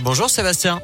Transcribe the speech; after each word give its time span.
Bonjour 0.00 0.28
Sébastien. 0.28 0.82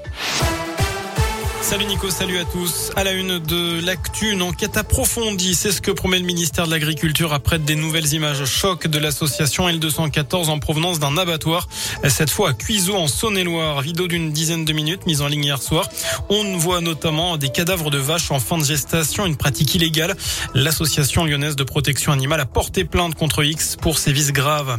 Salut 1.62 1.84
Nico, 1.84 2.10
salut 2.10 2.38
à 2.38 2.44
tous. 2.44 2.90
À 2.96 3.04
la 3.04 3.12
une 3.12 3.38
de 3.38 3.80
l'actu, 3.86 4.32
une 4.32 4.42
enquête 4.42 4.76
approfondie, 4.76 5.54
c'est 5.54 5.70
ce 5.70 5.80
que 5.80 5.92
promet 5.92 6.18
le 6.18 6.24
ministère 6.24 6.66
de 6.66 6.72
l'Agriculture 6.72 7.32
après 7.32 7.60
des 7.60 7.76
nouvelles 7.76 8.12
images 8.12 8.44
choc 8.44 8.88
de 8.88 8.98
l'association 8.98 9.68
L214 9.68 10.48
en 10.48 10.58
provenance 10.58 10.98
d'un 10.98 11.16
abattoir, 11.16 11.68
cette 12.08 12.30
fois 12.30 12.50
à 12.50 12.52
Cuiseau 12.52 12.96
en 12.96 13.06
Saône-et-Loire. 13.06 13.80
Vidéo 13.80 14.08
d'une 14.08 14.32
dizaine 14.32 14.64
de 14.64 14.72
minutes 14.72 15.06
mise 15.06 15.22
en 15.22 15.28
ligne 15.28 15.44
hier 15.44 15.62
soir. 15.62 15.88
On 16.28 16.56
voit 16.56 16.80
notamment 16.80 17.36
des 17.36 17.48
cadavres 17.48 17.90
de 17.90 17.98
vaches 17.98 18.32
en 18.32 18.40
fin 18.40 18.58
de 18.58 18.64
gestation, 18.64 19.24
une 19.24 19.36
pratique 19.36 19.74
illégale. 19.76 20.16
L'association 20.54 21.24
lyonnaise 21.24 21.54
de 21.54 21.64
protection 21.64 22.10
animale 22.12 22.40
a 22.40 22.46
porté 22.46 22.84
plainte 22.84 23.14
contre 23.14 23.44
X 23.44 23.76
pour 23.76 23.98
ses 23.98 24.12
vices 24.12 24.32
graves. 24.32 24.78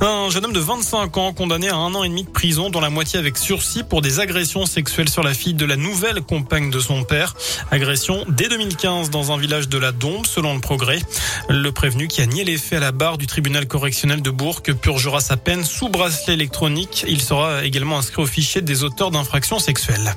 Un 0.00 0.28
jeune 0.28 0.44
homme 0.44 0.52
de 0.52 0.60
25 0.60 1.16
ans 1.16 1.32
condamné 1.32 1.70
à 1.70 1.76
un 1.76 1.94
an 1.94 2.04
et 2.04 2.08
demi 2.08 2.24
de 2.24 2.30
prison, 2.30 2.68
dont 2.68 2.80
la 2.80 2.90
moitié 2.90 3.18
avec 3.18 3.38
sursis 3.38 3.82
pour 3.82 4.02
des 4.02 4.20
agressions 4.20 4.66
sexuelles 4.66 5.08
sur 5.08 5.22
la 5.22 5.32
fille 5.34 5.54
de 5.54 5.64
la 5.64 5.76
nouvelle 5.76 6.17
compagne 6.20 6.70
de 6.70 6.80
son 6.80 7.04
père. 7.04 7.34
Agression 7.70 8.24
dès 8.28 8.48
2015 8.48 9.10
dans 9.10 9.32
un 9.32 9.38
village 9.38 9.68
de 9.68 9.78
la 9.78 9.92
Dombe, 9.92 10.26
selon 10.26 10.54
le 10.54 10.60
progrès. 10.60 11.00
Le 11.48 11.70
prévenu 11.72 12.08
qui 12.08 12.20
a 12.20 12.26
nié 12.26 12.44
les 12.44 12.58
faits 12.58 12.78
à 12.78 12.80
la 12.80 12.92
barre 12.92 13.18
du 13.18 13.26
tribunal 13.26 13.66
correctionnel 13.66 14.22
de 14.22 14.30
Bourg 14.30 14.62
purgera 14.62 15.20
sa 15.20 15.36
peine 15.36 15.64
sous 15.64 15.88
bracelet 15.88 16.34
électronique. 16.34 17.04
Il 17.08 17.20
sera 17.20 17.64
également 17.64 17.98
inscrit 17.98 18.22
au 18.22 18.26
fichier 18.26 18.60
des 18.60 18.84
auteurs 18.84 19.10
d'infractions 19.10 19.58
sexuelles. 19.58 20.14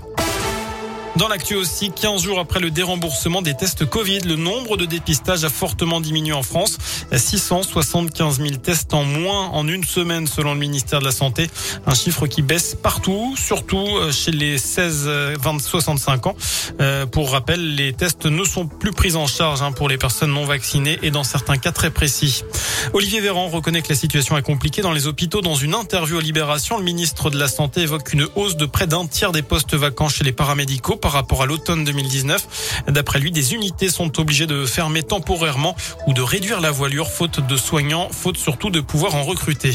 Dans 1.17 1.27
l'actu 1.27 1.55
aussi, 1.55 1.91
15 1.91 2.23
jours 2.23 2.39
après 2.39 2.61
le 2.61 2.71
déremboursement 2.71 3.41
des 3.41 3.53
tests 3.53 3.85
Covid, 3.85 4.21
le 4.21 4.37
nombre 4.37 4.77
de 4.77 4.85
dépistages 4.85 5.43
a 5.43 5.49
fortement 5.49 5.99
diminué 5.99 6.31
en 6.31 6.41
France. 6.41 6.77
675 7.13 8.39
000 8.39 8.55
tests 8.55 8.93
en 8.93 9.03
moins 9.03 9.49
en 9.49 9.67
une 9.67 9.83
semaine 9.83 10.25
selon 10.25 10.53
le 10.53 10.59
ministère 10.59 10.99
de 10.99 11.05
la 11.05 11.11
Santé. 11.11 11.49
Un 11.85 11.95
chiffre 11.95 12.27
qui 12.27 12.41
baisse 12.41 12.75
partout, 12.75 13.35
surtout 13.37 13.85
euh, 13.97 14.11
chez 14.13 14.31
les 14.31 14.57
16, 14.57 15.09
20, 15.37 15.59
65 15.59 16.27
ans. 16.27 16.35
Euh, 16.79 17.05
pour 17.05 17.31
rappel, 17.31 17.75
les 17.75 17.91
tests 17.91 18.25
ne 18.25 18.45
sont 18.45 18.65
plus 18.65 18.91
pris 18.91 19.15
en 19.15 19.27
charge 19.27 19.61
hein, 19.61 19.73
pour 19.73 19.89
les 19.89 19.97
personnes 19.97 20.31
non 20.31 20.45
vaccinées 20.45 20.97
et 21.03 21.11
dans 21.11 21.25
certains 21.25 21.57
cas 21.57 21.73
très 21.73 21.91
précis. 21.91 22.43
Olivier 22.93 23.21
Véran 23.21 23.47
reconnaît 23.47 23.81
que 23.81 23.89
la 23.89 23.95
situation 23.95 24.37
est 24.37 24.41
compliquée 24.41 24.81
dans 24.81 24.91
les 24.91 25.07
hôpitaux. 25.07 25.41
Dans 25.41 25.55
une 25.55 25.75
interview 25.75 26.17
à 26.17 26.21
Libération, 26.21 26.77
le 26.77 26.83
ministre 26.83 27.29
de 27.29 27.37
la 27.37 27.47
Santé 27.47 27.81
évoque 27.81 28.11
une 28.13 28.27
hausse 28.35 28.57
de 28.57 28.65
près 28.65 28.87
d'un 28.87 29.05
tiers 29.07 29.31
des 29.31 29.41
postes 29.41 29.75
vacants 29.75 30.09
chez 30.09 30.23
les 30.23 30.31
paramédicaux 30.31 30.95
par 30.95 31.11
rapport 31.11 31.41
à 31.41 31.45
l'automne 31.45 31.83
2019. 31.83 32.83
D'après 32.89 33.19
lui, 33.19 33.31
des 33.31 33.53
unités 33.53 33.89
sont 33.89 34.19
obligées 34.19 34.47
de 34.47 34.65
fermer 34.65 35.03
temporairement 35.03 35.75
ou 36.07 36.13
de 36.13 36.21
réduire 36.21 36.59
la 36.59 36.71
voilure 36.71 37.09
faute 37.09 37.45
de 37.45 37.55
soignants, 37.55 38.09
faute 38.11 38.37
surtout 38.37 38.69
de 38.69 38.81
pouvoir 38.81 39.15
en 39.15 39.23
recruter. 39.23 39.73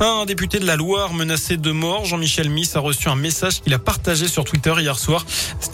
Un 0.00 0.24
député 0.26 0.58
de 0.58 0.66
la 0.66 0.76
Loire 0.76 1.14
menacé 1.14 1.56
de 1.56 1.70
mort, 1.70 2.04
Jean-Michel 2.04 2.50
Miss, 2.50 2.76
a 2.76 2.80
reçu 2.80 3.08
un 3.08 3.16
message 3.16 3.60
qu'il 3.60 3.74
a 3.74 3.78
partagé 3.78 4.28
sur 4.28 4.44
Twitter 4.44 4.74
hier 4.78 4.98
soir. 4.98 5.24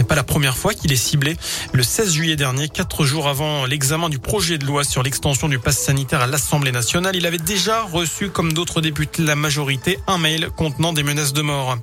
Pas 0.08 0.14
la 0.14 0.24
première 0.24 0.56
fois 0.56 0.72
qu'il 0.72 0.90
est 0.90 0.96
ciblé. 0.96 1.36
Le 1.72 1.82
16 1.82 2.12
juillet 2.12 2.36
dernier, 2.36 2.68
quatre 2.68 3.04
jours 3.04 3.28
avant 3.28 3.66
l'examen 3.66 4.08
du 4.08 4.18
projet 4.18 4.56
de 4.56 4.64
loi 4.64 4.82
sur 4.82 5.02
l'extension 5.02 5.48
du 5.48 5.58
pass 5.58 5.78
sanitaire 5.78 6.22
à 6.22 6.26
l'Assemblée 6.26 6.72
nationale, 6.72 7.14
il 7.14 7.26
avait 7.26 7.36
déjà 7.36 7.82
reçu, 7.82 8.30
comme 8.30 8.54
d'autres 8.54 8.80
députés 8.80 9.22
de 9.22 9.28
la 9.28 9.36
majorité, 9.36 9.98
un 10.06 10.16
mail 10.16 10.48
contenant 10.56 10.94
des 10.94 11.02
menaces 11.02 11.34
de 11.34 11.42
mort. 11.42 11.76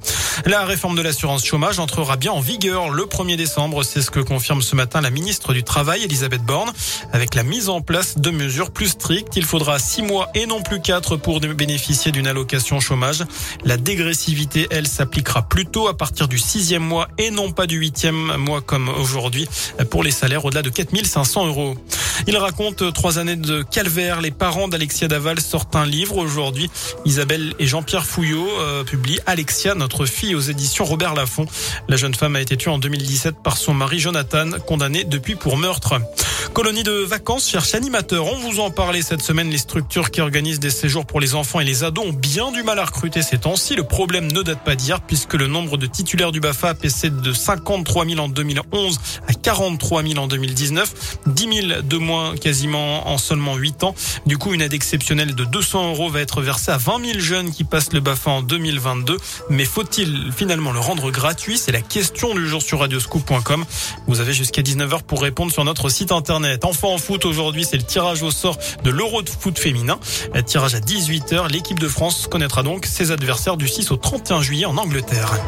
La 0.43 0.65
réforme 0.65 0.95
de 0.95 1.01
l'assurance 1.01 1.45
chômage 1.45 1.79
entrera 1.79 2.17
bien 2.17 2.33
en 2.33 2.41
vigueur 2.41 2.89
le 2.89 3.03
1er 3.03 3.37
décembre. 3.37 3.83
C'est 3.83 4.01
ce 4.01 4.11
que 4.11 4.19
confirme 4.19 4.61
ce 4.61 4.75
matin 4.75 4.99
la 4.99 5.09
ministre 5.09 5.53
du 5.53 5.63
Travail, 5.63 6.03
Elisabeth 6.03 6.43
Borne. 6.43 6.71
Avec 7.13 7.35
la 7.35 7.43
mise 7.43 7.69
en 7.69 7.81
place 7.81 8.17
de 8.17 8.29
mesures 8.31 8.71
plus 8.71 8.89
strictes, 8.89 9.35
il 9.37 9.45
faudra 9.45 9.79
six 9.79 10.01
mois 10.01 10.29
et 10.35 10.45
non 10.45 10.61
plus 10.61 10.81
quatre 10.81 11.15
pour 11.15 11.39
bénéficier 11.39 12.11
d'une 12.11 12.27
allocation 12.27 12.79
chômage. 12.79 13.23
La 13.63 13.77
dégressivité, 13.77 14.67
elle, 14.71 14.87
s'appliquera 14.87 15.47
plutôt 15.47 15.87
à 15.87 15.97
partir 15.97 16.27
du 16.27 16.37
sixième 16.37 16.83
mois 16.83 17.07
et 17.17 17.31
non 17.31 17.51
pas 17.51 17.65
du 17.65 17.77
huitième 17.77 18.35
mois 18.37 18.61
comme 18.61 18.89
aujourd'hui 18.89 19.47
pour 19.89 20.03
les 20.03 20.11
salaires 20.11 20.45
au-delà 20.45 20.61
de 20.61 20.69
4500 20.69 21.47
euros. 21.47 21.75
Il 22.27 22.37
raconte 22.37 22.93
trois 22.93 23.19
années 23.19 23.35
de 23.35 23.63
calvaire. 23.63 24.21
Les 24.21 24.31
parents 24.31 24.67
d'Alexia 24.67 25.07
Daval 25.07 25.39
sortent 25.39 25.75
un 25.75 25.85
livre 25.85 26.17
aujourd'hui. 26.17 26.69
Isabelle 27.05 27.53
et 27.59 27.67
Jean-Pierre 27.67 28.05
Fouillot 28.05 28.47
euh, 28.59 28.83
publient 28.83 29.19
Alexia, 29.25 29.75
notre 29.75 30.05
fille, 30.05 30.35
aux 30.35 30.39
éditions 30.39 30.85
Robert 30.85 31.13
Laffont. 31.13 31.45
La 31.87 31.97
jeune 31.97 32.15
femme 32.15 32.35
a 32.35 32.41
été 32.41 32.57
tuée 32.57 32.71
en 32.71 32.77
2017 32.77 33.35
par 33.43 33.57
son 33.57 33.73
mari 33.73 33.99
Jonathan, 33.99 34.51
condamné 34.65 35.03
depuis 35.03 35.35
pour 35.35 35.57
meurtre. 35.57 35.99
Colonie 36.53 36.83
de 36.83 36.91
vacances 36.91 37.49
cherche 37.49 37.75
animateur. 37.75 38.25
On 38.25 38.37
vous 38.37 38.59
en 38.61 38.71
parlait 38.71 39.01
cette 39.01 39.21
semaine. 39.21 39.49
Les 39.49 39.57
structures 39.57 40.09
qui 40.09 40.21
organisent 40.21 40.59
des 40.59 40.69
séjours 40.69 41.05
pour 41.05 41.19
les 41.19 41.35
enfants 41.35 41.59
et 41.59 41.65
les 41.65 41.83
ados 41.83 42.05
ont 42.05 42.13
bien 42.13 42.51
du 42.51 42.63
mal 42.63 42.79
à 42.79 42.85
recruter 42.85 43.21
ces 43.21 43.39
temps-ci. 43.39 43.75
Le 43.75 43.83
problème 43.83 44.31
ne 44.31 44.41
date 44.41 44.63
pas 44.63 44.75
d'hier 44.75 45.01
puisque 45.01 45.33
le 45.33 45.47
nombre 45.47 45.77
de 45.77 45.85
titulaires 45.85 46.31
du 46.31 46.39
BAFA 46.39 46.69
a 46.69 46.73
baissé 46.73 47.09
de 47.09 47.33
53 47.33 48.05
000 48.05 48.19
en 48.19 48.29
2011 48.29 48.99
à 49.27 49.33
43 49.33 50.03
000 50.03 50.17
en 50.17 50.27
2019. 50.27 51.17
10 51.27 51.67
000 51.67 51.81
de 51.81 51.97
moins 52.05 52.35
quasiment 52.35 53.09
en 53.09 53.17
seulement 53.17 53.55
8 53.55 53.83
ans. 53.83 53.95
Du 54.25 54.37
coup, 54.37 54.53
une 54.53 54.61
aide 54.61 54.73
exceptionnelle 54.73 55.35
de 55.35 55.43
200 55.43 55.89
euros 55.89 56.09
va 56.09 56.21
être 56.21 56.41
versée 56.41 56.71
à 56.71 56.77
20 56.77 57.05
000 57.05 57.19
jeunes 57.19 57.51
qui 57.51 57.63
passent 57.63 57.91
le 57.91 57.99
BAFA 57.99 58.31
en 58.31 58.41
2022. 58.41 59.17
Mais 59.49 59.65
faut-il 59.65 60.31
finalement 60.35 60.71
le 60.71 60.79
rendre 60.79 61.11
gratuit? 61.11 61.57
C'est 61.57 61.71
la 61.71 61.81
question 61.81 62.33
du 62.35 62.47
jour 62.47 62.61
sur 62.61 62.79
radioscoop.com. 62.79 63.65
Vous 64.07 64.19
avez 64.21 64.33
jusqu'à 64.33 64.61
19h 64.61 65.03
pour 65.03 65.21
répondre 65.21 65.51
sur 65.51 65.65
notre 65.65 65.89
site 65.89 66.11
internet. 66.11 66.63
Enfant 66.63 66.93
en 66.93 66.97
foot 66.97 67.25
aujourd'hui, 67.25 67.65
c'est 67.65 67.77
le 67.77 67.83
tirage 67.83 68.23
au 68.23 68.31
sort 68.31 68.57
de 68.83 68.89
l'Euro 68.89 69.21
de 69.21 69.29
foot 69.29 69.57
féminin. 69.57 69.99
Tirage 70.45 70.75
à 70.75 70.79
18h. 70.79 71.51
L'équipe 71.51 71.79
de 71.79 71.87
France 71.87 72.27
connaîtra 72.29 72.63
donc 72.63 72.85
ses 72.85 73.11
adversaires 73.11 73.57
du 73.57 73.67
6 73.67 73.91
au 73.91 73.97
31 73.97 74.41
juillet 74.41 74.65
en 74.65 74.77
Angleterre. 74.77 75.39